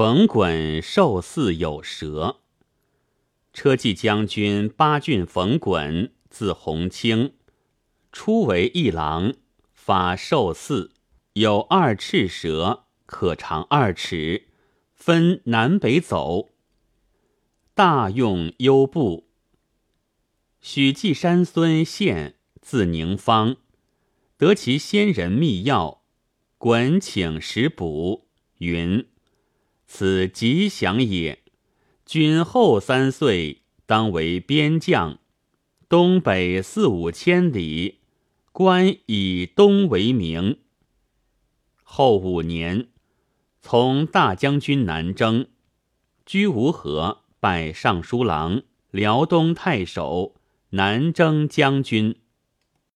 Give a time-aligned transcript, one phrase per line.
[0.00, 2.40] 冯衮受祀有蛇。
[3.52, 7.34] 车骑将军八郡冯衮，字弘清，
[8.10, 9.34] 初为一郎，
[9.74, 10.92] 发受祀，
[11.34, 14.46] 有二赤蛇，可长二尺，
[14.94, 16.48] 分南北走。
[17.74, 19.28] 大用优步。
[20.62, 23.56] 许继山孙宪，字宁方，
[24.38, 25.98] 得其先人密钥，
[26.56, 28.28] 滚请食补，
[28.60, 29.09] 云。
[29.92, 31.40] 此吉祥也。
[32.06, 35.18] 君后三岁，当为边将，
[35.88, 37.98] 东北四五千里，
[38.52, 40.60] 官以东为名。
[41.82, 42.86] 后五年，
[43.60, 45.48] 从大将军南征，
[46.24, 50.36] 居无河，拜尚书郎、辽东太守、
[50.70, 52.14] 南征将军。